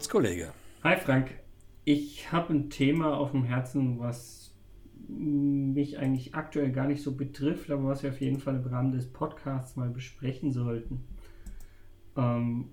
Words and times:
Was 0.00 0.08
gibt's, 0.08 0.12
Kollege? 0.12 0.54
Hi 0.82 0.96
Frank, 0.96 1.30
ich 1.84 2.32
habe 2.32 2.54
ein 2.54 2.70
Thema 2.70 3.18
auf 3.18 3.32
dem 3.32 3.44
Herzen, 3.44 4.00
was 4.00 4.54
mich 5.08 5.98
eigentlich 5.98 6.34
aktuell 6.34 6.72
gar 6.72 6.86
nicht 6.86 7.02
so 7.02 7.14
betrifft, 7.14 7.70
aber 7.70 7.84
was 7.84 8.02
wir 8.02 8.08
auf 8.08 8.20
jeden 8.22 8.40
Fall 8.40 8.56
im 8.56 8.64
Rahmen 8.64 8.92
des 8.92 9.12
Podcasts 9.12 9.76
mal 9.76 9.90
besprechen 9.90 10.52
sollten. 10.52 11.04
Ähm, 12.16 12.70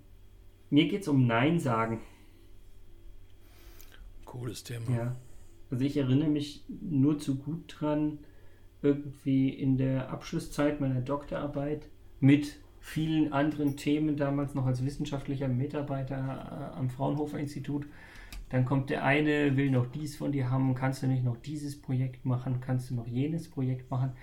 mir 0.69 0.87
geht 0.87 1.01
es 1.01 1.09
um 1.09 1.27
Nein 1.27 1.59
sagen. 1.59 1.99
Cooles 4.23 4.63
Thema. 4.63 4.89
Ja. 4.89 5.15
Also 5.69 5.83
ich 5.83 5.97
erinnere 5.97 6.29
mich 6.29 6.63
nur 6.69 7.19
zu 7.19 7.39
gut 7.39 7.75
dran, 7.77 8.19
irgendwie 8.81 9.49
in 9.49 9.77
der 9.77 10.11
Abschlusszeit 10.11 10.79
meiner 10.79 11.01
Doktorarbeit 11.01 11.89
mit 12.21 12.61
vielen 12.87 13.33
anderen 13.33 13.75
Themen 13.75 14.15
damals 14.15 14.55
noch 14.55 14.65
als 14.65 14.83
wissenschaftlicher 14.85 15.49
Mitarbeiter 15.49 16.71
äh, 16.73 16.77
am 16.77 16.89
Fraunhofer 16.89 17.37
Institut. 17.37 17.85
Dann 18.49 18.63
kommt 18.63 18.89
der 18.89 19.03
eine, 19.03 19.57
will 19.57 19.71
noch 19.71 19.87
dies 19.87 20.15
von 20.15 20.31
dir 20.31 20.49
haben, 20.49 20.73
kannst 20.73 21.03
du 21.03 21.07
nicht 21.07 21.25
noch 21.25 21.35
dieses 21.35 21.81
Projekt 21.81 22.25
machen, 22.25 22.61
kannst 22.61 22.89
du 22.89 22.95
noch 22.95 23.05
jenes 23.05 23.49
Projekt 23.49 23.91
machen. 23.91 24.13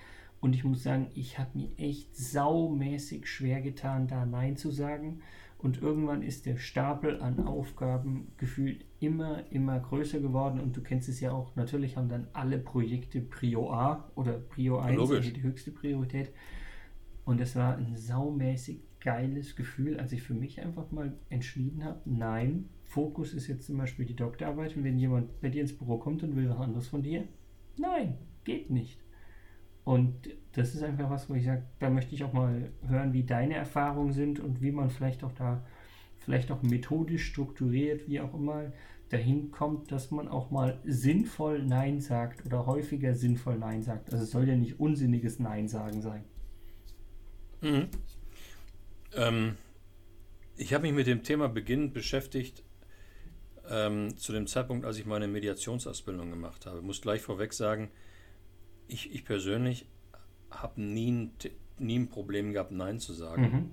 Und 0.40 0.54
ich 0.54 0.64
muss 0.64 0.82
sagen, 0.82 1.08
ich 1.14 1.38
habe 1.38 1.50
mir 1.52 1.68
echt 1.76 2.16
saumäßig 2.16 3.26
schwer 3.26 3.60
getan, 3.60 4.08
da 4.08 4.24
Nein 4.24 4.56
zu 4.56 4.70
sagen. 4.70 5.20
Und 5.58 5.82
irgendwann 5.82 6.22
ist 6.22 6.46
der 6.46 6.56
Stapel 6.56 7.20
an 7.20 7.46
Aufgaben 7.46 8.28
gefühlt 8.38 8.82
immer, 8.98 9.42
immer 9.50 9.78
größer 9.78 10.20
geworden. 10.20 10.58
Und 10.58 10.74
du 10.74 10.80
kennst 10.80 11.10
es 11.10 11.20
ja 11.20 11.32
auch, 11.32 11.54
natürlich 11.54 11.98
haben 11.98 12.08
dann 12.08 12.28
alle 12.32 12.58
Projekte 12.58 13.20
Prio 13.20 13.70
A 13.70 14.10
oder 14.14 14.32
Prio 14.32 14.78
1, 14.78 14.98
also 14.98 15.20
die 15.20 15.42
höchste 15.42 15.70
Priorität. 15.70 16.30
Und 17.24 17.40
es 17.40 17.56
war 17.56 17.76
ein 17.76 17.96
saumäßig 17.96 18.80
geiles 19.00 19.56
Gefühl, 19.56 19.98
als 19.98 20.12
ich 20.12 20.22
für 20.22 20.34
mich 20.34 20.60
einfach 20.60 20.90
mal 20.90 21.12
entschieden 21.28 21.84
habe, 21.84 22.00
nein, 22.04 22.68
Fokus 22.82 23.34
ist 23.34 23.48
jetzt 23.48 23.66
zum 23.66 23.76
Beispiel 23.76 24.06
die 24.06 24.16
Doktorarbeit 24.16 24.76
und 24.76 24.84
wenn 24.84 24.98
jemand 24.98 25.40
bei 25.40 25.50
dir 25.50 25.62
ins 25.62 25.76
Büro 25.76 25.98
kommt 25.98 26.22
und 26.22 26.36
will 26.36 26.48
was 26.48 26.58
anderes 26.58 26.88
von 26.88 27.02
dir, 27.02 27.24
nein, 27.76 28.18
geht 28.44 28.70
nicht. 28.70 29.00
Und 29.84 30.30
das 30.52 30.74
ist 30.74 30.82
einfach 30.82 31.10
was, 31.10 31.28
wo 31.28 31.34
ich 31.34 31.44
sage, 31.44 31.64
da 31.78 31.90
möchte 31.90 32.14
ich 32.14 32.24
auch 32.24 32.32
mal 32.32 32.70
hören, 32.86 33.12
wie 33.12 33.24
deine 33.24 33.54
Erfahrungen 33.54 34.12
sind 34.12 34.40
und 34.40 34.62
wie 34.62 34.72
man 34.72 34.88
vielleicht 34.88 35.24
auch 35.24 35.32
da, 35.32 35.64
vielleicht 36.20 36.50
auch 36.50 36.62
methodisch 36.62 37.26
strukturiert, 37.26 38.08
wie 38.08 38.20
auch 38.20 38.32
immer, 38.32 38.72
dahin 39.10 39.50
kommt, 39.50 39.92
dass 39.92 40.10
man 40.10 40.28
auch 40.28 40.50
mal 40.50 40.80
sinnvoll 40.84 41.62
Nein 41.62 42.00
sagt 42.00 42.46
oder 42.46 42.64
häufiger 42.64 43.14
sinnvoll 43.14 43.58
Nein 43.58 43.82
sagt. 43.82 44.12
Also 44.12 44.24
es 44.24 44.30
soll 44.30 44.48
ja 44.48 44.56
nicht 44.56 44.80
unsinniges 44.80 45.38
Nein 45.38 45.68
sagen 45.68 46.00
sein. 46.00 46.24
Mhm. 47.64 47.88
Ähm, 49.16 49.56
ich 50.56 50.72
habe 50.74 50.82
mich 50.82 50.92
mit 50.92 51.06
dem 51.06 51.22
Thema 51.22 51.48
beginnend 51.48 51.94
beschäftigt 51.94 52.62
ähm, 53.68 54.16
zu 54.16 54.32
dem 54.32 54.46
Zeitpunkt, 54.46 54.84
als 54.84 54.98
ich 54.98 55.06
meine 55.06 55.26
Mediationsausbildung 55.26 56.30
gemacht 56.30 56.66
habe. 56.66 56.78
Ich 56.78 56.84
muss 56.84 57.00
gleich 57.00 57.22
vorweg 57.22 57.52
sagen, 57.52 57.90
ich, 58.86 59.12
ich 59.14 59.24
persönlich 59.24 59.86
habe 60.50 60.80
nie, 60.80 61.10
ein, 61.10 61.32
nie 61.78 61.98
ein 61.98 62.08
Problem 62.08 62.52
gehabt, 62.52 62.70
Nein 62.70 63.00
zu 63.00 63.12
sagen. 63.12 63.42
Mhm. 63.42 63.70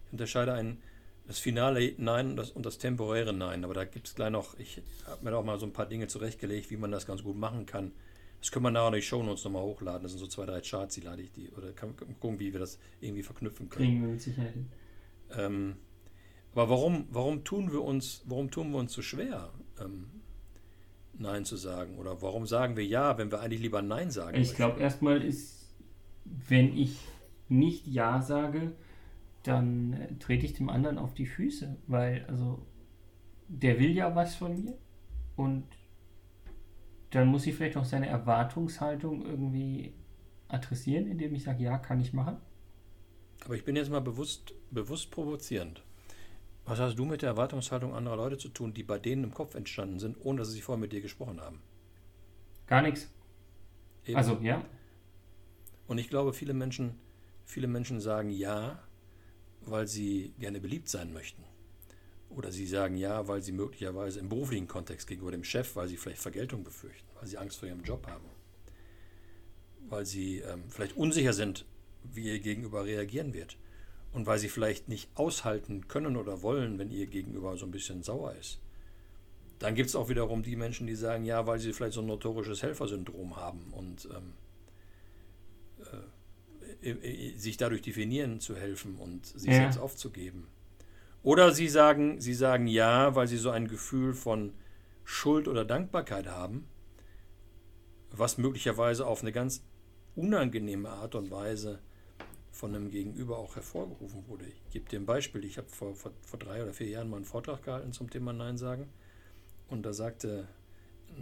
Ich 0.06 0.12
unterscheide 0.12 0.52
ein, 0.52 0.78
das 1.26 1.40
finale 1.40 1.94
Nein 1.98 2.30
und 2.30 2.36
das, 2.36 2.52
und 2.52 2.64
das 2.64 2.78
temporäre 2.78 3.32
Nein. 3.32 3.64
Aber 3.64 3.74
da 3.74 3.84
gibt 3.84 4.06
es 4.06 4.14
gleich 4.14 4.30
noch, 4.30 4.56
ich 4.60 4.80
habe 5.04 5.24
mir 5.24 5.36
auch 5.36 5.44
mal 5.44 5.58
so 5.58 5.66
ein 5.66 5.72
paar 5.72 5.86
Dinge 5.86 6.06
zurechtgelegt, 6.06 6.70
wie 6.70 6.76
man 6.76 6.92
das 6.92 7.06
ganz 7.08 7.24
gut 7.24 7.36
machen 7.36 7.66
kann. 7.66 7.90
Das 8.40 8.52
können 8.52 8.66
wir 8.66 8.70
nachher 8.70 8.86
in 8.86 8.94
die 8.94 9.02
Show 9.02 9.20
Notes 9.20 9.42
nochmal 9.42 9.62
hochladen. 9.62 10.04
Das 10.04 10.12
sind 10.12 10.20
so 10.20 10.28
zwei, 10.28 10.46
drei 10.46 10.60
Charts, 10.60 10.94
die 10.94 11.00
lade 11.00 11.22
ich 11.22 11.32
die. 11.32 11.50
Oder 11.56 11.72
kann, 11.72 11.96
gucken, 12.20 12.38
wie 12.38 12.52
wir 12.52 12.60
das 12.60 12.78
irgendwie 13.00 13.24
verknüpfen 13.24 13.68
können. 13.68 13.84
Kriegen 13.84 14.00
wir 14.02 14.10
mit 14.10 14.22
Sicherheit 14.22 14.52
hin. 14.52 14.68
Ähm, 15.36 15.76
aber 16.52 16.70
warum, 16.70 17.06
warum, 17.10 17.44
tun 17.44 17.70
wir 17.70 17.82
uns, 17.82 18.24
warum 18.26 18.50
tun 18.50 18.72
wir 18.72 18.78
uns 18.78 18.92
so 18.92 19.02
schwer, 19.02 19.52
ähm, 19.80 20.08
Nein 21.14 21.44
zu 21.44 21.56
sagen? 21.56 21.98
Oder 21.98 22.20
warum 22.22 22.46
sagen 22.46 22.76
wir 22.76 22.84
Ja, 22.84 23.18
wenn 23.18 23.30
wir 23.30 23.40
eigentlich 23.40 23.60
lieber 23.60 23.82
Nein 23.82 24.10
sagen? 24.10 24.36
Ich 24.40 24.54
glaube, 24.54 24.80
erstmal 24.80 25.22
ist, 25.22 25.72
wenn 26.24 26.76
ich 26.76 26.98
nicht 27.48 27.86
Ja 27.86 28.20
sage, 28.22 28.72
dann 29.42 29.92
äh, 29.92 30.18
trete 30.18 30.46
ich 30.46 30.54
dem 30.54 30.68
anderen 30.68 30.98
auf 30.98 31.14
die 31.14 31.26
Füße, 31.26 31.76
weil, 31.86 32.24
also, 32.28 32.66
der 33.48 33.78
will 33.78 33.92
ja 33.92 34.14
was 34.14 34.34
von 34.34 34.60
mir 34.60 34.76
und 35.36 35.64
dann 37.10 37.28
muss 37.28 37.46
ich 37.46 37.54
vielleicht 37.54 37.76
auch 37.76 37.84
seine 37.84 38.08
Erwartungshaltung 38.08 39.24
irgendwie 39.24 39.94
adressieren, 40.48 41.06
indem 41.06 41.34
ich 41.34 41.44
sage, 41.44 41.62
ja, 41.62 41.78
kann 41.78 42.00
ich 42.00 42.12
machen. 42.12 42.36
Aber 43.44 43.54
ich 43.54 43.64
bin 43.64 43.76
jetzt 43.76 43.90
mal 43.90 44.00
bewusst, 44.00 44.54
bewusst 44.70 45.10
provozierend. 45.10 45.82
Was 46.64 46.78
hast 46.78 46.98
du 46.98 47.04
mit 47.04 47.22
der 47.22 47.30
Erwartungshaltung 47.30 47.94
anderer 47.94 48.16
Leute 48.16 48.36
zu 48.36 48.50
tun, 48.50 48.74
die 48.74 48.82
bei 48.82 48.98
denen 48.98 49.24
im 49.24 49.32
Kopf 49.32 49.54
entstanden 49.54 49.98
sind, 49.98 50.16
ohne 50.22 50.40
dass 50.40 50.50
sie 50.50 50.60
vorher 50.60 50.80
mit 50.80 50.92
dir 50.92 51.00
gesprochen 51.00 51.40
haben? 51.40 51.62
Gar 52.66 52.82
nichts. 52.82 53.08
Eben. 54.04 54.16
Also, 54.16 54.38
ja. 54.42 54.62
Und 55.86 55.96
ich 55.96 56.10
glaube, 56.10 56.34
viele 56.34 56.52
Menschen, 56.52 56.94
viele 57.46 57.66
Menschen 57.66 58.00
sagen 58.00 58.30
ja, 58.30 58.82
weil 59.62 59.86
sie 59.86 60.34
gerne 60.38 60.60
beliebt 60.60 60.88
sein 60.88 61.12
möchten. 61.12 61.42
Oder 62.30 62.52
sie 62.52 62.66
sagen 62.66 62.96
ja, 62.98 63.26
weil 63.26 63.42
sie 63.42 63.52
möglicherweise 63.52 64.20
im 64.20 64.28
beruflichen 64.28 64.68
Kontext 64.68 65.08
gegenüber 65.08 65.30
dem 65.30 65.44
Chef, 65.44 65.74
weil 65.76 65.88
sie 65.88 65.96
vielleicht 65.96 66.20
Vergeltung 66.20 66.62
befürchten, 66.62 67.08
weil 67.18 67.26
sie 67.26 67.38
Angst 67.38 67.58
vor 67.58 67.68
ihrem 67.68 67.82
Job 67.82 68.06
haben, 68.06 68.26
weil 69.88 70.04
sie 70.04 70.40
ähm, 70.40 70.64
vielleicht 70.68 70.96
unsicher 70.96 71.32
sind, 71.32 71.64
wie 72.12 72.24
ihr 72.24 72.40
Gegenüber 72.40 72.84
reagieren 72.84 73.34
wird. 73.34 73.56
Und 74.12 74.26
weil 74.26 74.38
sie 74.38 74.48
vielleicht 74.48 74.88
nicht 74.88 75.10
aushalten 75.14 75.86
können 75.88 76.16
oder 76.16 76.42
wollen, 76.42 76.78
wenn 76.78 76.90
ihr 76.90 77.06
Gegenüber 77.06 77.56
so 77.56 77.66
ein 77.66 77.70
bisschen 77.70 78.02
sauer 78.02 78.34
ist. 78.34 78.58
Dann 79.58 79.74
gibt 79.74 79.88
es 79.88 79.96
auch 79.96 80.08
wiederum 80.08 80.42
die 80.42 80.56
Menschen, 80.56 80.86
die 80.86 80.94
sagen, 80.94 81.24
ja, 81.24 81.46
weil 81.46 81.58
sie 81.58 81.72
vielleicht 81.72 81.94
so 81.94 82.00
ein 82.00 82.06
notorisches 82.06 82.62
Helfersyndrom 82.62 83.36
haben 83.36 83.72
und 83.72 84.08
ähm, 84.16 84.32
äh, 86.80 87.36
sich 87.36 87.56
dadurch 87.56 87.82
definieren 87.82 88.40
zu 88.40 88.54
helfen 88.54 88.96
und 88.96 89.26
sich 89.26 89.50
ja. 89.50 89.56
selbst 89.56 89.78
aufzugeben. 89.78 90.46
Oder 91.22 91.52
sie 91.52 91.68
sagen, 91.68 92.20
sie 92.20 92.34
sagen 92.34 92.68
ja, 92.68 93.14
weil 93.16 93.26
sie 93.26 93.36
so 93.36 93.50
ein 93.50 93.66
Gefühl 93.66 94.14
von 94.14 94.52
Schuld 95.04 95.48
oder 95.48 95.64
Dankbarkeit 95.64 96.28
haben, 96.28 96.68
was 98.10 98.38
möglicherweise 98.38 99.06
auf 99.06 99.22
eine 99.22 99.32
ganz 99.32 99.64
unangenehme 100.14 100.88
Art 100.88 101.14
und 101.14 101.30
Weise 101.30 101.80
von 102.58 102.74
einem 102.74 102.90
Gegenüber 102.90 103.38
auch 103.38 103.54
hervorgerufen 103.54 104.26
wurde. 104.26 104.44
Ich 104.46 104.70
gebe 104.70 104.88
dir 104.88 104.98
ein 104.98 105.06
Beispiel. 105.06 105.44
Ich 105.44 105.58
habe 105.58 105.68
vor, 105.68 105.94
vor, 105.94 106.10
vor 106.22 106.40
drei 106.40 106.60
oder 106.60 106.72
vier 106.72 106.88
Jahren 106.88 107.08
mal 107.08 107.16
einen 107.16 107.24
Vortrag 107.24 107.62
gehalten 107.62 107.92
zum 107.92 108.10
Thema 108.10 108.32
Nein 108.32 108.58
sagen. 108.58 108.88
Und 109.68 109.86
da 109.86 109.92
sagte 109.92 110.48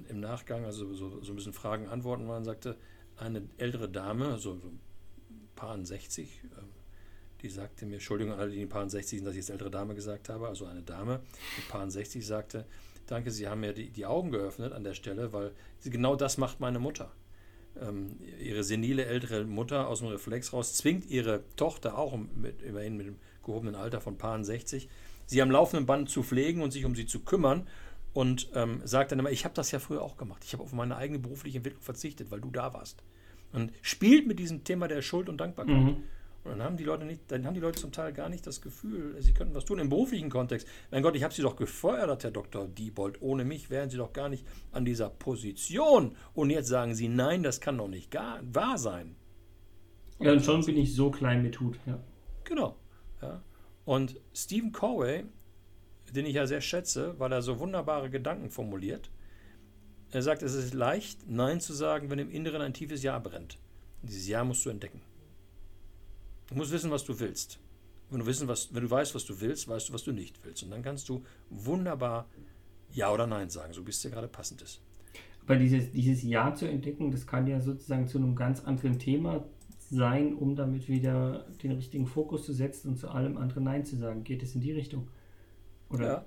im 0.08 0.20
Nachgang, 0.20 0.64
also 0.64 0.94
so, 0.94 1.20
so 1.22 1.32
ein 1.32 1.36
bisschen 1.36 1.52
Fragen, 1.52 1.88
Antworten 1.88 2.26
waren, 2.26 2.42
sagte 2.42 2.78
eine 3.18 3.42
ältere 3.58 3.86
Dame, 3.86 4.28
also 4.28 4.56
so 4.56 4.68
ein 4.68 4.80
paar 5.54 5.78
60, 5.78 6.40
ähm, 6.42 6.70
die 7.42 7.50
sagte 7.50 7.84
mir, 7.84 7.96
Entschuldigung 7.96 8.32
an 8.32 8.40
alle, 8.40 8.52
die 8.52 8.62
in 8.62 8.70
Paaren 8.70 8.88
60 8.88 9.18
sind, 9.18 9.26
dass 9.26 9.34
ich 9.34 9.40
jetzt 9.40 9.50
ältere 9.50 9.70
Dame 9.70 9.94
gesagt 9.94 10.30
habe, 10.30 10.48
also 10.48 10.64
eine 10.64 10.82
Dame 10.82 11.20
in 11.58 11.68
Paaren 11.68 11.90
60 11.90 12.26
sagte, 12.26 12.64
danke, 13.06 13.30
Sie 13.30 13.46
haben 13.46 13.60
mir 13.60 13.74
die, 13.74 13.90
die 13.90 14.06
Augen 14.06 14.30
geöffnet 14.30 14.72
an 14.72 14.84
der 14.84 14.94
Stelle, 14.94 15.34
weil 15.34 15.52
genau 15.84 16.16
das 16.16 16.38
macht 16.38 16.60
meine 16.60 16.78
Mutter. 16.78 17.12
Ähm, 17.80 18.16
ihre 18.40 18.64
senile 18.64 19.04
ältere 19.04 19.44
Mutter 19.44 19.88
aus 19.88 20.00
dem 20.00 20.08
Reflex 20.08 20.52
raus 20.52 20.74
zwingt 20.74 21.06
ihre 21.10 21.44
Tochter 21.56 21.98
auch 21.98 22.16
mit, 22.16 22.62
immerhin 22.62 22.96
mit 22.96 23.06
dem 23.06 23.16
gehobenen 23.44 23.74
Alter 23.74 24.00
von 24.00 24.18
Paaren 24.18 24.44
60, 24.44 24.88
sie 25.26 25.42
am 25.42 25.50
laufenden 25.50 25.86
Band 25.86 26.08
zu 26.08 26.22
pflegen 26.22 26.62
und 26.62 26.72
sich 26.72 26.84
um 26.84 26.94
sie 26.94 27.06
zu 27.06 27.20
kümmern 27.20 27.66
und 28.12 28.48
ähm, 28.54 28.80
sagt 28.84 29.12
dann 29.12 29.18
immer, 29.18 29.30
ich 29.30 29.44
habe 29.44 29.54
das 29.54 29.70
ja 29.70 29.78
früher 29.78 30.02
auch 30.02 30.16
gemacht. 30.16 30.42
Ich 30.44 30.52
habe 30.52 30.62
auf 30.62 30.72
meine 30.72 30.96
eigene 30.96 31.18
berufliche 31.18 31.58
Entwicklung 31.58 31.82
verzichtet, 31.82 32.30
weil 32.30 32.40
du 32.40 32.50
da 32.50 32.72
warst. 32.72 33.02
Und 33.52 33.72
spielt 33.82 34.26
mit 34.26 34.38
diesem 34.38 34.64
Thema 34.64 34.88
der 34.88 35.02
Schuld 35.02 35.28
und 35.28 35.38
Dankbarkeit. 35.38 35.76
Mhm. 35.76 36.02
Und 36.46 36.58
dann 36.58 36.62
haben 36.62 36.76
die 36.76 36.84
Leute 36.84 37.04
nicht, 37.04 37.22
dann 37.28 37.44
haben 37.44 37.54
die 37.54 37.60
Leute 37.60 37.80
zum 37.80 37.90
Teil 37.90 38.12
gar 38.12 38.28
nicht 38.28 38.46
das 38.46 38.60
Gefühl, 38.60 39.20
sie 39.20 39.34
könnten 39.34 39.54
was 39.54 39.64
tun 39.64 39.80
im 39.80 39.88
beruflichen 39.88 40.30
Kontext. 40.30 40.68
Mein 40.92 41.02
Gott, 41.02 41.16
ich 41.16 41.24
habe 41.24 41.34
sie 41.34 41.42
doch 41.42 41.56
gefeuert, 41.56 42.22
Herr 42.22 42.30
Dr. 42.30 42.68
Diebold. 42.68 43.20
Ohne 43.20 43.44
mich 43.44 43.68
wären 43.68 43.90
sie 43.90 43.96
doch 43.96 44.12
gar 44.12 44.28
nicht 44.28 44.46
an 44.70 44.84
dieser 44.84 45.10
Position. 45.10 46.14
Und 46.34 46.50
jetzt 46.50 46.68
sagen 46.68 46.94
sie, 46.94 47.08
nein, 47.08 47.42
das 47.42 47.60
kann 47.60 47.78
doch 47.78 47.88
nicht 47.88 48.12
gar, 48.12 48.40
wahr 48.42 48.78
sein. 48.78 49.16
Ja, 50.20 50.32
und 50.32 50.44
schon 50.44 50.64
bin 50.64 50.76
ich 50.76 50.94
so 50.94 51.10
klein 51.10 51.42
mit 51.42 51.58
Hut, 51.60 51.78
ja. 51.84 51.98
Genau. 52.44 52.76
Ja. 53.20 53.42
Und 53.84 54.16
Stephen 54.32 54.72
Corway, 54.72 55.24
den 56.14 56.26
ich 56.26 56.34
ja 56.34 56.46
sehr 56.46 56.60
schätze, 56.60 57.18
weil 57.18 57.32
er 57.32 57.42
so 57.42 57.58
wunderbare 57.58 58.08
Gedanken 58.08 58.50
formuliert, 58.50 59.10
er 60.12 60.22
sagt, 60.22 60.42
es 60.42 60.54
ist 60.54 60.72
leicht, 60.72 61.28
Nein 61.28 61.60
zu 61.60 61.72
sagen, 61.72 62.08
wenn 62.08 62.20
im 62.20 62.30
Inneren 62.30 62.62
ein 62.62 62.72
tiefes 62.72 63.02
Ja 63.02 63.18
brennt. 63.18 63.58
Dieses 64.02 64.28
Ja 64.28 64.44
musst 64.44 64.64
du 64.64 64.70
entdecken. 64.70 65.00
Du 66.48 66.54
musst 66.54 66.72
wissen, 66.72 66.90
was 66.90 67.04
du 67.04 67.18
willst. 67.18 67.58
Wenn 68.10 68.20
du, 68.20 68.26
wissen, 68.26 68.46
was, 68.46 68.72
wenn 68.72 68.82
du 68.84 68.90
weißt, 68.90 69.14
was 69.14 69.24
du 69.24 69.40
willst, 69.40 69.66
weißt 69.66 69.88
du, 69.88 69.92
was 69.92 70.04
du 70.04 70.12
nicht 70.12 70.44
willst. 70.44 70.62
Und 70.62 70.70
dann 70.70 70.82
kannst 70.82 71.08
du 71.08 71.24
wunderbar 71.50 72.28
Ja 72.92 73.12
oder 73.12 73.26
Nein 73.26 73.50
sagen, 73.50 73.72
so 73.72 73.84
wie 73.84 73.90
es 73.90 74.00
dir 74.00 74.10
gerade 74.10 74.28
passend 74.28 74.62
ist. 74.62 74.80
Aber 75.42 75.56
dieses, 75.56 75.90
dieses 75.92 76.22
Ja 76.22 76.54
zu 76.54 76.66
entdecken, 76.68 77.10
das 77.10 77.26
kann 77.26 77.46
ja 77.46 77.60
sozusagen 77.60 78.06
zu 78.06 78.18
einem 78.18 78.36
ganz 78.36 78.60
anderen 78.60 78.98
Thema 78.98 79.44
sein, 79.90 80.34
um 80.34 80.56
damit 80.56 80.88
wieder 80.88 81.46
den 81.62 81.72
richtigen 81.72 82.06
Fokus 82.06 82.44
zu 82.44 82.52
setzen 82.52 82.90
und 82.90 82.96
zu 82.98 83.08
allem 83.08 83.36
anderen 83.36 83.64
Nein 83.64 83.84
zu 83.84 83.96
sagen. 83.96 84.24
Geht 84.24 84.42
es 84.42 84.54
in 84.54 84.60
die 84.60 84.72
Richtung? 84.72 85.08
Oder? 85.90 86.06
Ja. 86.06 86.24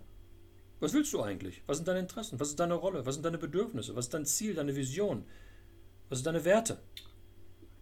Was 0.80 0.94
willst 0.94 1.12
du 1.14 1.22
eigentlich? 1.22 1.62
Was 1.66 1.78
sind 1.78 1.88
deine 1.88 2.00
Interessen? 2.00 2.40
Was 2.40 2.50
ist 2.50 2.60
deine 2.60 2.76
Rolle? 2.76 3.06
Was 3.06 3.16
sind 3.16 3.26
deine 3.26 3.38
Bedürfnisse? 3.38 3.96
Was 3.96 4.06
ist 4.06 4.14
dein 4.14 4.26
Ziel, 4.26 4.54
deine 4.54 4.76
Vision? 4.76 5.24
Was 6.08 6.20
sind 6.20 6.28
deine 6.28 6.46
Werte? 6.46 6.80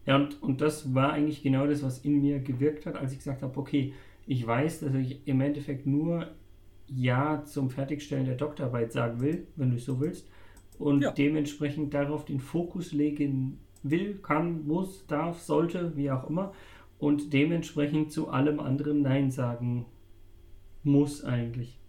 Ja, 0.08 0.16
und, 0.16 0.42
und 0.42 0.62
das 0.62 0.96
war 0.96 1.12
eigentlich 1.12 1.44
genau 1.44 1.68
das, 1.68 1.84
was 1.84 2.00
in 2.00 2.22
mir 2.22 2.40
gewirkt 2.40 2.86
hat, 2.86 2.96
als 2.96 3.12
ich 3.12 3.20
gesagt 3.20 3.44
habe, 3.44 3.60
okay, 3.60 3.94
ich 4.26 4.48
weiß, 4.48 4.80
dass 4.80 4.94
ich 4.96 5.28
im 5.28 5.42
Endeffekt 5.42 5.86
nur 5.86 6.30
Ja 6.88 7.44
zum 7.44 7.70
Fertigstellen 7.70 8.26
der 8.26 8.36
Doktorarbeit 8.36 8.94
sagen 8.94 9.20
will, 9.20 9.48
wenn 9.58 9.70
du 9.70 9.76
es 9.76 9.86
so 9.86 10.00
willst, 10.00 10.30
und 10.80 11.02
ja. 11.02 11.12
dementsprechend 11.12 11.94
darauf 11.94 12.24
den 12.24 12.40
Fokus 12.40 12.94
legen 12.94 13.60
will, 13.84 14.16
kann, 14.20 14.66
muss, 14.66 15.06
darf, 15.08 15.42
sollte, 15.42 15.98
wie 15.98 16.10
auch 16.10 16.30
immer, 16.30 16.54
und 17.00 17.34
dementsprechend 17.34 18.12
zu 18.12 18.30
allem 18.30 18.62
anderen 18.62 19.02
Nein 19.02 19.30
sagen 19.30 19.86
muss 20.84 21.24
eigentlich. 21.26 21.80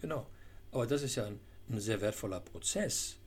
Genau, 0.00 0.26
aber 0.72 0.86
das 0.88 1.04
ist 1.04 1.14
ja 1.14 1.26
ein, 1.26 1.38
ein 1.68 1.78
sehr 1.78 2.00
wertvoller 2.00 2.40
Prozess 2.40 3.19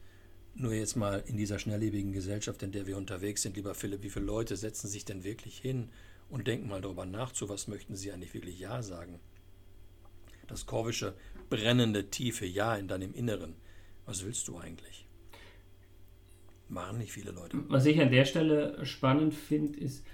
nur 0.55 0.73
jetzt 0.73 0.95
mal 0.95 1.23
in 1.25 1.37
dieser 1.37 1.59
schnelllebigen 1.59 2.11
Gesellschaft, 2.11 2.61
in 2.63 2.71
der 2.71 2.85
wir 2.85 2.97
unterwegs 2.97 3.41
sind, 3.41 3.55
lieber 3.55 3.73
Philipp, 3.73 4.03
wie 4.03 4.09
viele 4.09 4.25
Leute 4.25 4.55
setzen 4.55 4.87
sich 4.87 5.05
denn 5.05 5.23
wirklich 5.23 5.57
hin 5.57 5.89
und 6.29 6.47
denken 6.47 6.67
mal 6.67 6.81
darüber 6.81 7.05
nach, 7.05 7.31
zu 7.31 7.49
was 7.49 7.67
möchten 7.67 7.95
sie 7.95 8.11
eigentlich 8.11 8.33
wirklich 8.33 8.59
Ja 8.59 8.81
sagen? 8.83 9.19
Das 10.47 10.65
korvische, 10.65 11.15
brennende, 11.49 12.09
tiefe 12.09 12.45
Ja 12.45 12.75
in 12.75 12.87
deinem 12.87 13.13
Inneren. 13.13 13.55
Was 14.05 14.25
willst 14.25 14.47
du 14.47 14.57
eigentlich? 14.57 15.07
Machen 16.69 16.97
nicht 16.97 17.11
viele 17.11 17.31
Leute. 17.31 17.63
Was 17.69 17.85
ich 17.85 17.99
an 17.99 18.11
der 18.11 18.25
Stelle 18.25 18.85
spannend 18.85 19.33
finde, 19.33 19.79
ist, 19.79 20.05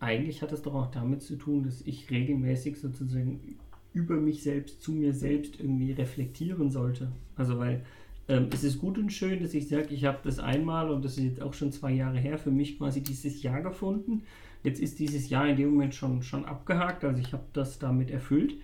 eigentlich 0.00 0.42
hat 0.42 0.52
es 0.52 0.62
doch 0.62 0.74
auch 0.74 0.90
damit 0.90 1.22
zu 1.22 1.36
tun, 1.36 1.62
dass 1.64 1.82
ich 1.82 2.10
regelmäßig 2.10 2.80
sozusagen 2.80 3.58
über 3.92 4.16
mich 4.16 4.42
selbst, 4.42 4.82
zu 4.82 4.92
mir 4.92 5.12
selbst 5.12 5.60
irgendwie 5.60 5.92
reflektieren 5.92 6.70
sollte. 6.70 7.12
Also 7.36 7.58
weil 7.58 7.84
ähm, 8.32 8.48
es 8.50 8.64
ist 8.64 8.78
gut 8.78 8.96
und 8.96 9.12
schön, 9.12 9.42
dass 9.42 9.52
ich 9.52 9.68
sage, 9.68 9.88
ich 9.90 10.06
habe 10.06 10.18
das 10.24 10.38
einmal 10.38 10.90
und 10.90 11.04
das 11.04 11.18
ist 11.18 11.24
jetzt 11.24 11.42
auch 11.42 11.52
schon 11.52 11.70
zwei 11.70 11.92
Jahre 11.92 12.18
her, 12.18 12.38
für 12.38 12.50
mich 12.50 12.78
quasi 12.78 13.02
dieses 13.02 13.42
Jahr 13.42 13.60
gefunden. 13.60 14.22
Jetzt 14.62 14.80
ist 14.80 14.98
dieses 14.98 15.28
Jahr 15.28 15.46
in 15.48 15.56
dem 15.56 15.70
Moment 15.70 15.94
schon, 15.94 16.22
schon 16.22 16.46
abgehakt, 16.46 17.04
also 17.04 17.20
ich 17.20 17.34
habe 17.34 17.44
das 17.52 17.78
damit 17.78 18.10
erfüllt. 18.10 18.54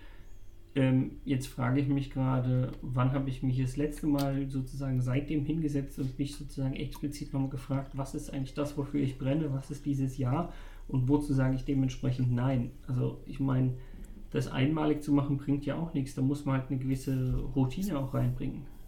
Ähm, 0.73 1.17
jetzt 1.23 1.47
frage 1.47 1.81
ich 1.81 1.87
mich 1.87 2.09
gerade, 2.09 2.71
wann 2.81 3.11
habe 3.11 3.29
ich 3.29 3.43
mich 3.43 3.61
das 3.61 3.77
letzte 3.77 4.07
Mal 4.07 4.49
sozusagen 4.49 5.01
seitdem 5.01 5.45
hingesetzt 5.45 5.99
und 5.99 6.17
mich 6.17 6.35
sozusagen 6.35 6.75
explizit 6.75 7.33
nochmal 7.33 7.49
gefragt, 7.49 7.91
was 7.95 8.15
ist 8.15 8.33
eigentlich 8.33 8.55
das, 8.55 8.75
wofür 8.75 9.01
ich 9.01 9.19
brenne, 9.19 9.53
was 9.53 9.69
ist 9.69 9.85
dieses 9.85 10.17
Jahr 10.17 10.51
und 10.87 11.09
wozu 11.09 11.33
sage 11.33 11.55
ich 11.55 11.65
dementsprechend 11.65 12.31
nein. 12.31 12.71
Also 12.87 13.21
ich 13.27 13.39
meine, 13.39 13.73
das 14.31 14.47
einmalig 14.47 15.03
zu 15.03 15.11
machen 15.11 15.37
bringt 15.37 15.65
ja 15.67 15.75
auch 15.75 15.93
nichts, 15.93 16.15
da 16.15 16.23
muss 16.23 16.45
man 16.45 16.59
halt 16.59 16.71
eine 16.71 16.79
gewisse 16.79 17.35
Routine 17.55 17.99
auch 17.99 18.15
reinbringen. 18.15 18.78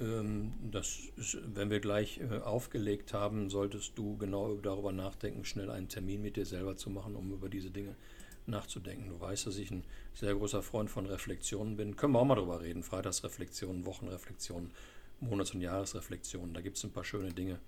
Ähm, 0.00 0.52
das 0.70 0.98
ist, 1.16 1.38
wenn 1.54 1.70
wir 1.70 1.80
gleich 1.80 2.20
äh, 2.20 2.38
aufgelegt 2.38 3.14
haben, 3.14 3.50
solltest 3.50 3.96
du 3.96 4.16
genau 4.16 4.54
darüber 4.56 4.92
nachdenken, 4.92 5.44
schnell 5.44 5.70
einen 5.70 5.88
Termin 5.88 6.22
mit 6.22 6.36
dir 6.36 6.46
selber 6.46 6.76
zu 6.76 6.90
machen, 6.90 7.14
um 7.16 7.32
über 7.32 7.48
diese 7.48 7.70
Dinge 7.70 7.94
nachzudenken. 8.46 9.08
Du 9.08 9.20
weißt, 9.20 9.46
dass 9.46 9.56
ich 9.56 9.70
ein 9.70 9.84
sehr 10.14 10.34
großer 10.34 10.62
Freund 10.62 10.90
von 10.90 11.06
Reflexionen 11.06 11.76
bin. 11.76 11.96
Können 11.96 12.12
wir 12.12 12.20
auch 12.20 12.24
mal 12.24 12.34
drüber 12.34 12.60
reden. 12.60 12.82
Freitagsreflexionen, 12.82 13.86
Wochenreflexionen, 13.86 14.70
Monats- 15.20 15.54
und 15.54 15.60
Jahresreflexionen. 15.60 16.54
Da 16.54 16.60
gibt 16.60 16.76
es 16.76 16.84
ein 16.84 16.92
paar 16.92 17.04
schöne 17.04 17.32
Dinge, 17.32 17.58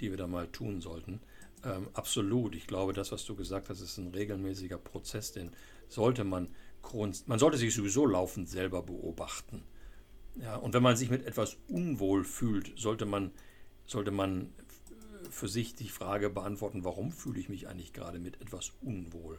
die 0.00 0.10
wir 0.10 0.16
da 0.16 0.26
mal 0.26 0.48
tun 0.48 0.80
sollten. 0.80 1.20
Ähm, 1.64 1.88
absolut. 1.92 2.54
Ich 2.56 2.66
glaube, 2.66 2.92
das, 2.92 3.12
was 3.12 3.24
du 3.24 3.36
gesagt 3.36 3.68
hast, 3.68 3.80
ist 3.80 3.98
ein 3.98 4.08
regelmäßiger 4.08 4.78
Prozess, 4.78 5.32
den 5.32 5.50
sollte 5.88 6.24
man, 6.24 6.48
man 7.26 7.38
sollte 7.38 7.58
sich 7.58 7.74
sowieso 7.74 8.06
laufend 8.06 8.48
selber 8.48 8.82
beobachten. 8.82 9.62
Ja, 10.36 10.56
und 10.56 10.74
wenn 10.74 10.82
man 10.82 10.96
sich 10.96 11.10
mit 11.10 11.26
etwas 11.26 11.56
unwohl 11.68 12.24
fühlt, 12.24 12.72
sollte 12.76 13.06
man, 13.06 13.30
sollte 13.86 14.10
man 14.10 14.52
für 15.30 15.48
sich 15.48 15.74
die 15.74 15.88
Frage 15.88 16.30
beantworten, 16.30 16.84
warum 16.84 17.12
fühle 17.12 17.38
ich 17.38 17.48
mich 17.48 17.68
eigentlich 17.68 17.92
gerade 17.92 18.18
mit 18.18 18.40
etwas 18.40 18.72
unwohl? 18.82 19.38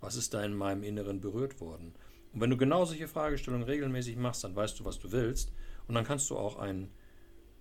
Was 0.00 0.16
ist 0.16 0.34
da 0.34 0.44
in 0.44 0.54
meinem 0.54 0.82
Inneren 0.82 1.20
berührt 1.20 1.60
worden? 1.60 1.94
Und 2.32 2.40
wenn 2.40 2.50
du 2.50 2.56
genau 2.56 2.84
solche 2.84 3.08
Fragestellungen 3.08 3.66
regelmäßig 3.66 4.16
machst, 4.16 4.44
dann 4.44 4.56
weißt 4.56 4.78
du, 4.80 4.84
was 4.84 4.98
du 4.98 5.12
willst 5.12 5.52
und 5.86 5.94
dann 5.94 6.04
kannst 6.04 6.28
du 6.30 6.36
auch 6.36 6.58
ein, 6.58 6.90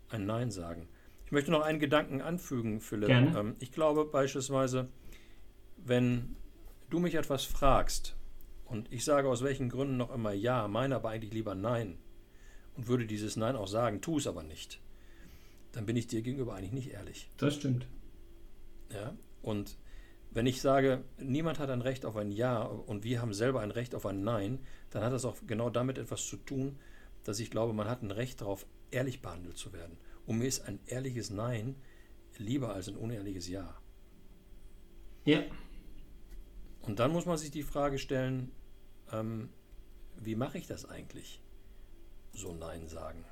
ein 0.09 0.25
Nein 0.25 0.51
sagen. 0.51 0.87
Ich 1.25 1.31
möchte 1.31 1.51
noch 1.51 1.61
einen 1.61 1.79
Gedanken 1.79 2.21
anfügen, 2.21 2.81
Philipp. 2.81 3.07
Gerne. 3.07 3.37
Ähm, 3.37 3.55
ich 3.59 3.71
glaube 3.71 4.05
beispielsweise, 4.05 4.89
wenn 5.77 6.35
du 6.89 6.99
mich 6.99 7.15
etwas 7.15 7.43
fragst 7.43 8.15
und 8.65 8.91
ich 8.91 9.05
sage 9.05 9.27
aus 9.27 9.43
welchen 9.43 9.69
Gründen 9.69 9.97
noch 9.97 10.13
immer 10.13 10.33
Ja, 10.33 10.67
meine 10.67 10.95
aber 10.95 11.09
eigentlich 11.09 11.33
lieber 11.33 11.55
Nein, 11.55 11.97
und 12.75 12.87
würde 12.87 13.05
dieses 13.05 13.35
Nein 13.35 13.55
auch 13.55 13.67
sagen, 13.67 14.01
tu 14.01 14.17
es 14.17 14.27
aber 14.27 14.43
nicht, 14.43 14.79
dann 15.71 15.85
bin 15.85 15.95
ich 15.95 16.07
dir 16.07 16.21
gegenüber 16.21 16.55
eigentlich 16.55 16.71
nicht 16.71 16.91
ehrlich. 16.91 17.29
Das 17.37 17.55
stimmt. 17.55 17.87
Ja, 18.91 19.15
und 19.41 19.77
wenn 20.31 20.45
ich 20.47 20.61
sage, 20.61 21.03
niemand 21.19 21.59
hat 21.59 21.69
ein 21.69 21.81
Recht 21.81 22.05
auf 22.05 22.15
ein 22.15 22.31
Ja 22.31 22.63
und 22.63 23.03
wir 23.03 23.21
haben 23.21 23.33
selber 23.33 23.61
ein 23.61 23.71
Recht 23.71 23.93
auf 23.93 24.05
ein 24.05 24.23
Nein, 24.23 24.59
dann 24.89 25.03
hat 25.03 25.13
das 25.13 25.25
auch 25.25 25.37
genau 25.45 25.69
damit 25.69 25.97
etwas 25.97 26.25
zu 26.25 26.37
tun, 26.37 26.79
dass 27.23 27.39
ich 27.39 27.51
glaube, 27.51 27.73
man 27.73 27.87
hat 27.87 28.01
ein 28.01 28.11
Recht 28.11 28.41
darauf, 28.41 28.65
ehrlich 28.91 29.21
behandelt 29.21 29.57
zu 29.57 29.73
werden. 29.73 29.97
Und 30.25 30.39
mir 30.39 30.45
ist 30.45 30.67
ein 30.67 30.79
ehrliches 30.87 31.29
Nein 31.29 31.75
lieber 32.37 32.73
als 32.73 32.87
ein 32.87 32.95
unehrliches 32.95 33.47
Ja. 33.47 33.79
Ja. 35.25 35.43
Und 36.81 36.99
dann 36.99 37.11
muss 37.11 37.25
man 37.25 37.37
sich 37.37 37.51
die 37.51 37.63
Frage 37.63 37.97
stellen, 37.97 38.51
ähm, 39.11 39.49
wie 40.19 40.35
mache 40.35 40.57
ich 40.57 40.67
das 40.67 40.85
eigentlich? 40.85 41.41
So 42.33 42.53
Nein 42.53 42.87
sagen. 42.87 43.23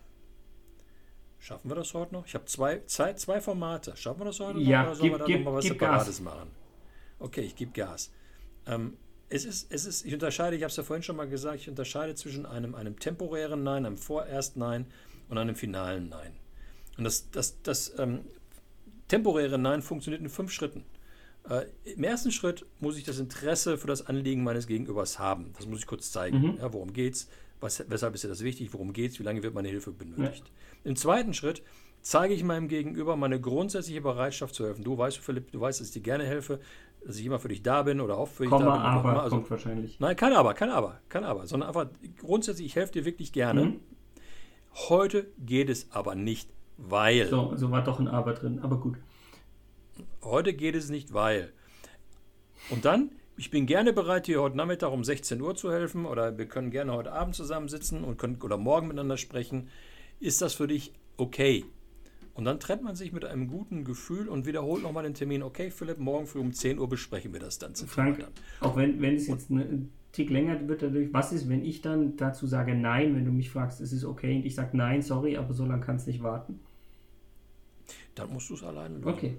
Schaffen 1.39 1.69
wir 1.71 1.75
das 1.75 1.93
heute 1.93 2.13
noch? 2.13 2.25
Ich 2.27 2.35
habe 2.35 2.45
zwei, 2.45 2.81
zwei, 2.85 3.13
zwei 3.13 3.41
Formate. 3.41 3.97
Schaffen 3.97 4.21
wir 4.21 4.25
das 4.25 4.39
heute 4.39 4.59
noch? 4.59 4.65
Ja, 4.65 4.83
oder 4.83 4.95
sollen 4.95 5.09
gib, 5.09 5.19
wir 5.19 5.25
da 5.25 5.37
nochmal 5.37 5.53
was 5.55 5.65
Separates 5.65 6.07
Gas. 6.07 6.21
machen? 6.21 6.51
Okay, 7.19 7.41
ich 7.41 7.55
gebe 7.55 7.71
Gas. 7.71 8.11
Ähm, 8.67 8.97
es 9.29 9.45
ist, 9.45 9.71
es 9.71 9.85
ist, 9.85 10.05
ich 10.05 10.13
unterscheide, 10.13 10.55
ich 10.55 10.61
habe 10.61 10.69
es 10.69 10.75
ja 10.75 10.83
vorhin 10.83 11.01
schon 11.01 11.15
mal 11.15 11.27
gesagt, 11.27 11.61
ich 11.61 11.69
unterscheide 11.69 12.13
zwischen 12.15 12.45
einem, 12.45 12.75
einem 12.75 12.99
temporären 12.99 13.63
Nein, 13.63 13.85
einem 13.85 13.97
vorerst 13.97 14.57
Nein 14.57 14.85
und 15.29 15.37
einem 15.37 15.55
finalen 15.55 16.09
Nein. 16.09 16.33
Und 16.97 17.05
das, 17.05 17.31
das, 17.31 17.61
das 17.63 17.97
ähm, 17.97 18.21
temporäre 19.07 19.57
Nein 19.57 19.81
funktioniert 19.81 20.21
in 20.21 20.29
fünf 20.29 20.51
Schritten. 20.51 20.83
Äh, 21.49 21.65
Im 21.85 22.03
ersten 22.03 22.31
Schritt 22.31 22.65
muss 22.79 22.97
ich 22.97 23.03
das 23.03 23.17
Interesse 23.17 23.77
für 23.77 23.87
das 23.87 24.05
Anliegen 24.05 24.43
meines 24.43 24.67
Gegenübers 24.67 25.17
haben. 25.17 25.53
Das 25.57 25.65
muss 25.65 25.79
ich 25.79 25.87
kurz 25.87 26.11
zeigen. 26.11 26.39
Mhm. 26.39 26.57
Ja, 26.59 26.71
worum 26.71 26.93
geht's? 26.93 27.29
Was, 27.61 27.83
weshalb 27.87 28.15
ist 28.15 28.23
dir 28.23 28.27
das 28.27 28.43
wichtig? 28.43 28.73
Worum 28.73 28.91
geht 28.91 29.11
es? 29.11 29.19
Wie 29.19 29.23
lange 29.23 29.41
wird 29.43 29.53
meine 29.53 29.69
Hilfe 29.69 29.91
benötigt? 29.91 30.43
Ja. 30.47 30.89
Im 30.89 30.95
zweiten 30.95 31.33
Schritt 31.33 31.61
zeige 32.01 32.33
ich 32.33 32.43
meinem 32.43 32.67
Gegenüber 32.67 33.15
meine 33.15 33.39
grundsätzliche 33.39 34.01
Bereitschaft 34.01 34.55
zu 34.55 34.65
helfen. 34.65 34.83
Du 34.83 34.97
weißt, 34.97 35.19
Philipp, 35.19 35.51
du 35.51 35.61
weißt, 35.61 35.79
dass 35.79 35.87
ich 35.87 35.93
dir 35.93 36.01
gerne 36.01 36.25
helfe. 36.25 36.59
dass 37.05 37.17
ich 37.17 37.25
immer 37.25 37.39
für 37.39 37.47
dich 37.47 37.63
da 37.63 37.83
bin 37.83 37.99
oder 38.01 38.17
auch 38.17 38.27
für 38.27 38.43
dich 38.43 38.51
Komma, 38.51 38.65
da 38.65 38.99
bin. 39.01 39.09
aber 39.09 39.23
also, 39.23 39.37
kommt 39.37 39.51
wahrscheinlich. 39.51 39.99
Nein, 39.99 40.15
kein 40.15 40.33
Aber, 40.33 40.53
kein 40.53 40.69
Aber, 40.69 40.99
kein 41.09 41.23
Aber, 41.23 41.47
sondern 41.47 41.69
einfach 41.69 41.87
grundsätzlich, 42.19 42.67
ich 42.67 42.75
helfe 42.75 42.93
dir 42.93 43.05
wirklich 43.05 43.31
gerne. 43.31 43.65
Mhm. 43.65 43.79
Heute 44.89 45.27
geht 45.37 45.69
es 45.69 45.91
aber 45.91 46.15
nicht, 46.15 46.49
weil. 46.77 47.27
So, 47.27 47.55
so 47.55 47.71
war 47.71 47.83
doch 47.83 47.99
ein 47.99 48.07
Aber 48.07 48.33
drin, 48.33 48.59
aber 48.59 48.79
gut. 48.79 48.97
Heute 50.23 50.53
geht 50.53 50.75
es 50.75 50.89
nicht, 50.89 51.13
weil. 51.13 51.51
Und 52.69 52.85
dann, 52.85 53.11
ich 53.37 53.49
bin 53.49 53.65
gerne 53.65 53.93
bereit, 53.93 54.27
dir 54.27 54.41
heute 54.41 54.57
Nachmittag 54.57 54.91
um 54.91 55.03
16 55.03 55.41
Uhr 55.41 55.55
zu 55.55 55.71
helfen 55.71 56.05
oder 56.05 56.37
wir 56.37 56.45
können 56.45 56.71
gerne 56.71 56.93
heute 56.93 57.11
Abend 57.11 57.35
zusammensitzen 57.35 58.03
und 58.03 58.17
können 58.17 58.39
oder 58.41 58.57
morgen 58.57 58.87
miteinander 58.87 59.17
sprechen. 59.17 59.69
Ist 60.19 60.41
das 60.41 60.53
für 60.53 60.67
dich 60.67 60.93
okay? 61.17 61.65
Und 62.33 62.45
dann 62.45 62.59
trennt 62.59 62.83
man 62.83 62.95
sich 62.95 63.11
mit 63.11 63.25
einem 63.25 63.47
guten 63.47 63.83
Gefühl 63.83 64.29
und 64.29 64.45
wiederholt 64.45 64.83
nochmal 64.83 65.03
den 65.03 65.13
Termin. 65.13 65.43
Okay, 65.43 65.69
Philipp, 65.69 65.97
morgen 65.97 66.27
früh 66.27 66.39
um 66.39 66.53
10 66.53 66.79
Uhr 66.79 66.87
besprechen 66.87 67.33
wir 67.33 67.39
das 67.39 67.59
dann. 67.59 67.75
Frank, 67.75 68.25
auch 68.61 68.75
wenn, 68.77 69.01
wenn 69.01 69.15
es 69.15 69.27
jetzt 69.27 69.49
ein 69.49 69.91
Tick 70.11 70.29
länger 70.29 70.67
wird 70.67 70.81
dadurch, 70.81 71.13
was 71.13 71.33
ist, 71.33 71.49
wenn 71.49 71.63
ich 71.63 71.81
dann 71.81 72.17
dazu 72.17 72.47
sage 72.47 72.75
Nein, 72.75 73.15
wenn 73.15 73.25
du 73.25 73.31
mich 73.31 73.49
fragst, 73.49 73.81
es 73.81 73.91
ist 73.91 74.05
okay 74.05 74.35
und 74.35 74.45
ich 74.45 74.55
sage 74.55 74.75
Nein, 74.77 75.01
sorry, 75.01 75.37
aber 75.37 75.53
so 75.53 75.65
lange 75.65 75.83
kannst 75.83 76.07
du 76.07 76.11
nicht 76.11 76.23
warten? 76.23 76.59
Dann 78.15 78.31
musst 78.31 78.49
du 78.49 78.55
es 78.55 78.63
alleine 78.63 78.95
lösen. 78.95 79.07
Okay. 79.07 79.37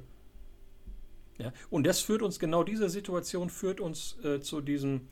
Ja, 1.38 1.52
und 1.70 1.86
das 1.86 2.00
führt 2.00 2.22
uns, 2.22 2.38
genau 2.38 2.62
diese 2.62 2.88
Situation 2.88 3.50
führt 3.50 3.80
uns 3.80 4.18
äh, 4.22 4.40
zu 4.40 4.60
diesem 4.60 5.08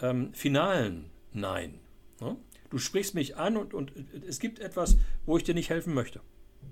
ähm, 0.00 0.32
finalen 0.32 1.10
Nein. 1.32 1.80
Ne? 2.20 2.36
Du 2.70 2.78
sprichst 2.78 3.14
mich 3.14 3.36
an 3.36 3.56
und, 3.56 3.74
und 3.74 3.96
äh, 3.96 4.26
es 4.26 4.38
gibt 4.38 4.58
etwas, 4.58 4.96
wo 5.26 5.36
ich 5.36 5.44
dir 5.44 5.54
nicht 5.54 5.70
helfen 5.70 5.94
möchte. 5.94 6.20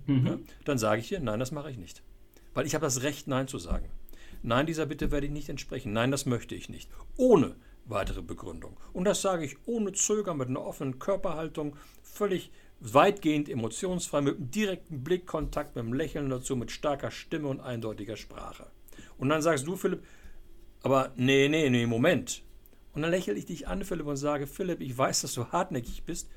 Mhm. 0.07 0.27
Ja? 0.27 0.39
Dann 0.65 0.79
sage 0.79 1.01
ich 1.01 1.09
dir, 1.09 1.21
nein, 1.21 1.41
das 1.41 1.53
mache 1.53 1.71
ich 1.71 1.79
nicht. 1.79 2.03
Weil 2.55 2.67
ich 2.67 2.75
habe 2.75 2.85
das 2.85 3.03
Recht, 3.03 3.29
Nein 3.29 3.49
zu 3.49 3.59
sagen. 3.59 3.89
Nein, 4.43 4.67
dieser 4.67 4.87
Bitte 4.87 5.11
werde 5.11 5.27
ich 5.27 5.33
nicht 5.33 5.49
entsprechen. 5.49 5.93
Nein, 5.93 6.11
das 6.11 6.27
möchte 6.27 6.55
ich 6.55 6.69
nicht. 6.69 6.89
Ohne 7.17 7.57
weitere 7.85 8.23
Begründung. 8.23 8.79
Und 8.93 9.05
das 9.05 9.23
sage 9.23 9.45
ich 9.45 9.57
ohne 9.67 9.93
Zögern, 9.93 10.39
mit 10.39 10.49
einer 10.49 10.65
offenen 10.65 10.99
Körperhaltung, 10.99 11.77
völlig 12.03 12.51
weitgehend 12.81 13.49
emotionsfrei, 13.49 14.21
mit 14.21 14.37
einem 14.37 14.51
direkten 14.51 15.03
Blickkontakt, 15.03 15.75
mit 15.75 15.85
einem 15.85 15.95
Lächeln 15.95 16.31
dazu, 16.31 16.55
mit 16.55 16.71
starker 16.71 17.11
Stimme 17.11 17.49
und 17.49 17.61
eindeutiger 17.61 18.17
Sprache. 18.17 18.67
Und 19.19 19.29
dann 19.29 19.43
sagst 19.43 19.67
du, 19.67 19.77
Philipp, 19.77 20.05
aber 20.83 21.13
nee, 21.17 21.49
nee, 21.49 21.69
nee, 21.71 21.87
Moment. 21.87 22.43
Und 22.95 23.03
dann 23.03 23.11
lächle 23.11 23.35
ich 23.35 23.47
dich 23.47 23.69
an, 23.69 23.85
Philipp, 23.85 24.07
und 24.07 24.17
sage, 24.17 24.47
Philipp, 24.47 24.81
ich 24.81 24.97
weiß, 24.97 25.23
dass 25.23 25.35
du 25.35 25.47
hartnäckig 25.47 26.05
bist. 26.05 26.31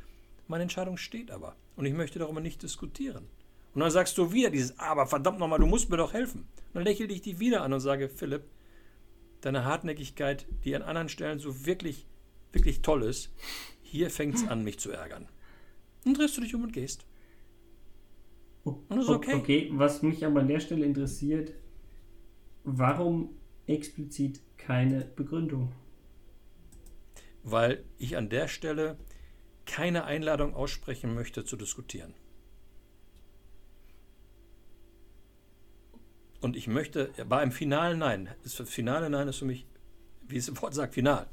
Meine 0.48 0.64
Entscheidung 0.64 0.98
steht 0.98 1.32
aber. 1.32 1.56
Und 1.76 1.86
ich 1.86 1.94
möchte 1.94 2.20
darüber 2.20 2.42
nicht 2.42 2.62
diskutieren. 2.62 3.28
Und 3.74 3.82
dann 3.82 3.92
sagst 3.92 4.18
du 4.18 4.34
wieder 4.34 4.50
dieses, 4.50 4.78
aber 4.78 5.06
verdammt 5.06 5.40
nochmal, 5.40 5.60
du 5.60 5.66
musst 5.66 5.90
mir 5.90 5.98
doch 5.98 6.14
helfen. 6.14 6.42
Und 6.42 6.76
dann 6.76 6.84
lächle 6.84 7.06
ich 7.06 7.22
dich 7.22 7.40
wieder 7.40 7.62
an 7.62 7.72
und 7.72 7.80
sage, 7.80 8.10
Philipp, 8.10 8.44
deine 9.40 9.64
Hartnäckigkeit, 9.66 10.46
die 10.66 10.76
an 10.76 10.82
anderen 10.82 11.10
Stellen 11.10 11.40
so 11.40 11.66
wirklich, 11.66 12.06
wirklich 12.52 12.82
toll 12.82 13.04
ist, 13.04 13.32
hier 13.82 14.10
fängt 14.10 14.36
es 14.36 14.48
an, 14.48 14.64
mich 14.64 14.80
zu 14.80 14.92
ärgern. 14.92 15.28
Dann 16.04 16.14
drehst 16.14 16.38
du 16.38 16.42
dich 16.42 16.54
um 16.54 16.64
und 16.64 16.74
gehst. 16.74 17.06
Und 18.64 18.84
das 18.90 19.06
ist 19.06 19.10
okay. 19.10 19.36
Okay, 19.36 19.70
was 19.74 20.02
mich 20.02 20.26
aber 20.26 20.42
an 20.42 20.48
der 20.48 20.60
Stelle 20.60 20.86
interessiert, 20.86 21.54
warum 22.64 23.30
explizit 23.68 24.42
keine 24.58 25.06
Begründung? 25.06 25.72
Weil 27.44 27.84
ich 27.98 28.18
an 28.18 28.30
der 28.30 28.48
Stelle 28.48 28.98
keine 29.66 30.06
Einladung 30.06 30.54
aussprechen 30.54 31.14
möchte 31.14 31.46
zu 31.46 31.56
diskutieren. 31.56 32.14
Und 36.42 36.56
ich 36.56 36.68
möchte, 36.68 37.12
bei 37.30 37.40
einem 37.40 37.52
finalen 37.52 38.00
Nein, 38.00 38.30
das 38.44 38.56
finale 38.68 39.10
Nein 39.10 39.28
ist 39.28 39.38
für 39.38 39.46
mich, 39.46 39.68
wie 40.28 40.38
es 40.38 40.48
im 40.48 40.60
Wort 40.62 40.74
sagt, 40.74 40.96
final, 40.96 41.28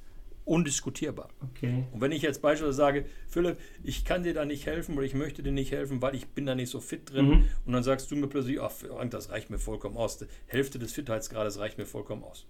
undiskutierbar. 0.49 1.29
Okay. 1.51 1.85
Und 1.93 2.01
wenn 2.01 2.13
ich 2.13 2.23
jetzt 2.23 2.43
beispielsweise 2.43 2.77
sage, 2.77 3.05
Philipp, 3.29 3.59
ich 3.85 4.05
kann 4.05 4.23
dir 4.23 4.35
da 4.35 4.45
nicht 4.45 4.67
helfen 4.67 4.97
oder 4.97 5.05
ich 5.07 5.15
möchte 5.15 5.43
dir 5.43 5.53
nicht 5.53 5.73
helfen, 5.73 6.01
weil 6.03 6.15
ich 6.15 6.27
bin 6.29 6.47
da 6.47 6.55
nicht 6.55 6.71
so 6.71 6.81
fit 6.81 7.11
drin, 7.13 7.27
Mhm. 7.29 7.45
und 7.67 7.73
dann 7.73 7.83
sagst 7.83 8.11
du 8.11 8.17
mir 8.17 8.27
plötzlich, 8.27 8.61
ach, 8.61 8.71
Frank, 8.71 9.11
das 9.11 9.31
reicht 9.31 9.51
mir 9.51 9.59
vollkommen 9.59 9.97
aus, 9.97 10.19
die 10.19 10.27
Hälfte 10.47 10.79
des 10.79 10.93
Fitheitsgrades 10.93 11.59
reicht 11.59 11.79
mir 11.79 11.87
vollkommen 11.87 12.25
aus. 12.25 12.47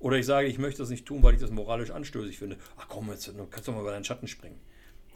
Oder 0.00 0.18
ich 0.18 0.26
sage, 0.26 0.48
ich 0.48 0.58
möchte 0.58 0.82
das 0.82 0.90
nicht 0.90 1.06
tun, 1.06 1.22
weil 1.22 1.34
ich 1.34 1.40
das 1.40 1.50
moralisch 1.50 1.90
anstößig 1.90 2.38
finde. 2.38 2.56
Ach 2.76 2.88
komm, 2.88 3.08
jetzt 3.10 3.26
du 3.28 3.46
kannst 3.50 3.68
doch 3.68 3.74
mal 3.74 3.80
über 3.80 3.92
deinen 3.92 4.04
Schatten 4.04 4.26
springen. 4.26 4.58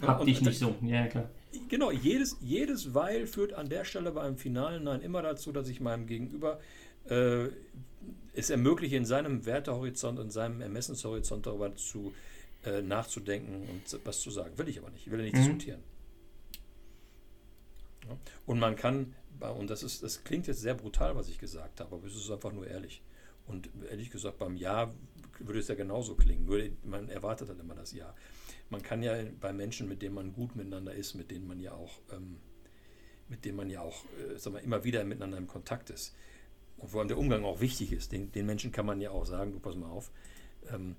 Hab 0.01 0.21
und 0.21 0.27
dich 0.27 0.41
nicht 0.41 0.59
so. 0.61 0.77
Ja, 0.83 1.09
klar. 1.09 1.29
Genau, 1.69 1.91
jedes, 1.91 2.37
jedes 2.41 2.95
Weil 2.95 3.27
führt 3.27 3.53
an 3.53 3.69
der 3.69 3.85
Stelle 3.85 4.13
bei 4.13 4.23
einem 4.23 4.37
finalen 4.37 4.85
Nein 4.85 5.01
immer 5.01 5.23
dazu, 5.23 5.51
dass 5.51 5.69
ich 5.69 5.81
meinem 5.81 6.07
Gegenüber 6.07 6.61
äh, 7.09 7.49
es 8.35 8.51
ermögliche, 8.51 8.97
in 8.97 9.05
seinem 9.05 9.47
Wertehorizont, 9.47 10.19
in 10.19 10.31
seinem 10.31 10.61
Ermessenshorizont 10.61 11.47
darüber 11.47 11.75
zu, 11.75 12.15
äh, 12.65 12.83
nachzudenken 12.83 13.69
und 13.69 14.01
was 14.05 14.21
zu 14.21 14.31
sagen. 14.31 14.57
Will 14.59 14.69
ich 14.69 14.79
aber 14.79 14.91
nicht. 14.91 15.07
Ich 15.07 15.13
will 15.13 15.19
ja 15.19 15.25
nicht 15.25 15.35
Mhm. 15.35 15.39
diskutieren. 15.41 15.83
Ja? 18.09 18.17
Und 18.47 18.59
man 18.59 18.77
kann, 18.77 19.15
und 19.59 19.71
das, 19.71 19.83
ist, 19.83 20.03
das 20.03 20.25
klingt 20.25 20.47
jetzt 20.47 20.61
sehr 20.61 20.75
brutal, 20.75 21.17
was 21.17 21.29
ich 21.29 21.39
gesagt 21.39 21.81
habe, 21.81 21.95
aber 21.97 22.07
es 22.07 22.17
ist 22.17 22.31
einfach 22.31 22.53
nur 22.53 22.67
ehrlich. 22.67 23.03
Und 23.47 23.71
ehrlich 23.91 24.11
gesagt, 24.11 24.39
beim 24.39 24.57
Ja 24.57 24.93
würde 25.41 25.61
es 25.61 25.69
ja 25.69 25.75
genauso 25.75 26.15
klingen, 26.15 26.45
nur 26.45 26.61
man 26.85 27.09
erwartet 27.09 27.49
dann 27.49 27.61
immer 27.61 27.75
das 27.75 27.93
Ja. 27.93 28.15
Man 28.71 28.83
kann 28.83 29.03
ja 29.03 29.15
bei 29.41 29.53
Menschen, 29.53 29.89
mit 29.89 30.03
denen 30.03 30.15
man 30.15 30.33
gut 30.33 30.55
miteinander 30.57 30.93
ist, 30.93 31.15
mit 31.15 31.31
denen 31.31 31.47
man 31.47 31.61
ja 31.61 31.73
auch, 31.73 32.01
ähm, 32.13 32.37
mit 33.29 33.45
denen 33.45 33.57
man 33.57 33.71
ja 33.71 33.81
auch 33.81 34.05
äh, 34.05 34.37
sag 34.37 34.53
mal, 34.53 34.59
immer 34.59 34.85
wieder 34.85 35.05
miteinander 35.05 35.39
im 35.39 35.47
Kontakt 35.47 35.91
ist, 35.91 36.15
vor 36.87 37.01
allem 37.01 37.09
der 37.09 37.19
Umgang 37.19 37.45
auch 37.45 37.61
wichtig 37.61 37.93
ist, 37.93 38.13
den, 38.13 38.31
den 38.33 38.47
Menschen 38.47 38.73
kann 38.73 38.87
man 38.87 39.01
ja 39.01 39.11
auch 39.11 39.27
sagen, 39.27 39.53
du 39.53 39.59
pass 39.59 39.77
mal 39.77 39.89
auf, 39.89 40.11
ähm, 40.73 40.97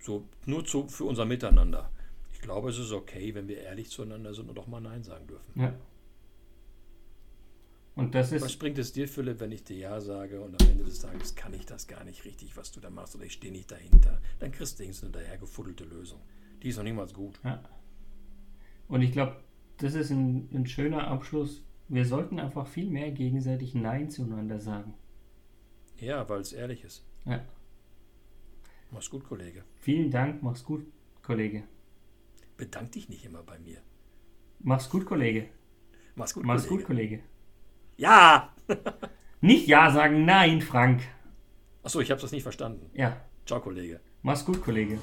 so 0.00 0.28
nur 0.46 0.64
zu, 0.64 0.88
für 0.88 1.04
unser 1.04 1.24
Miteinander. 1.24 1.90
Ich 2.32 2.40
glaube, 2.40 2.70
es 2.70 2.78
ist 2.78 2.92
okay, 2.92 3.34
wenn 3.34 3.48
wir 3.48 3.58
ehrlich 3.58 3.90
zueinander 3.90 4.32
sind 4.34 4.48
und 4.48 4.58
auch 4.58 4.66
mal 4.66 4.80
Nein 4.80 5.02
sagen 5.02 5.26
dürfen. 5.26 5.60
Ja. 5.60 5.74
Und 7.96 8.14
das 8.14 8.30
Was 8.30 8.42
ist, 8.42 8.58
bringt 8.58 8.78
es 8.78 8.92
dir, 8.92 9.08
Philipp, 9.08 9.40
wenn 9.40 9.50
ich 9.50 9.64
dir 9.64 9.76
Ja 9.76 10.00
sage 10.00 10.40
und 10.40 10.62
am 10.62 10.68
Ende 10.68 10.84
des 10.84 11.00
Tages 11.00 11.34
kann 11.34 11.52
ich 11.52 11.66
das 11.66 11.88
gar 11.88 12.04
nicht 12.04 12.24
richtig, 12.24 12.56
was 12.56 12.70
du 12.70 12.78
da 12.78 12.90
machst 12.90 13.16
oder 13.16 13.24
ich 13.24 13.32
stehe 13.32 13.52
nicht 13.52 13.72
dahinter? 13.72 14.20
Dann 14.38 14.52
kriegst 14.52 14.78
du 14.78 14.84
irgendeine 14.84 15.10
dahergefuddelte 15.10 15.82
Lösung. 15.82 16.20
Die 16.62 16.68
ist 16.68 16.76
noch 16.76 16.84
niemals 16.84 17.12
gut. 17.12 17.40
ja. 17.42 17.60
Und 18.86 19.02
ich 19.02 19.12
glaube, 19.12 19.36
das 19.78 19.94
ist 19.94 20.10
ein, 20.10 20.48
ein 20.52 20.66
schöner 20.66 21.08
Abschluss. 21.08 21.62
Wir 21.88 22.04
sollten 22.04 22.38
einfach 22.38 22.66
viel 22.66 22.90
mehr 22.90 23.10
gegenseitig 23.10 23.74
Nein 23.74 24.10
zueinander 24.10 24.60
sagen. 24.60 24.94
Ja, 25.98 26.28
weil 26.28 26.40
es 26.40 26.52
ehrlich 26.52 26.84
ist. 26.84 27.04
Ja. 27.24 27.40
Mach's 28.90 29.10
gut, 29.10 29.24
Kollege. 29.24 29.64
Vielen 29.76 30.10
Dank, 30.10 30.42
mach's 30.42 30.64
gut, 30.64 30.86
Kollege. 31.22 31.64
Bedank 32.56 32.92
dich 32.92 33.08
nicht 33.08 33.24
immer 33.24 33.42
bei 33.42 33.58
mir. 33.58 33.78
Mach's 34.60 34.88
gut, 34.90 35.06
Kollege. 35.06 35.48
Mach's 36.14 36.34
gut, 36.34 36.44
Mach's 36.44 36.64
Kollege. 36.66 36.82
gut, 36.82 36.86
Kollege. 36.86 37.22
Ja! 37.96 38.52
Nicht 39.40 39.68
Ja 39.68 39.90
sagen, 39.92 40.24
nein, 40.24 40.60
Frank. 40.60 41.02
Achso, 41.84 42.00
ich 42.00 42.10
habe 42.10 42.20
das 42.20 42.32
nicht 42.32 42.42
verstanden. 42.42 42.90
Ja, 42.92 43.24
Ciao, 43.46 43.60
Kollege. 43.60 44.00
mach's 44.22 44.44
gut, 44.44 44.60
Kollege. 44.62 44.98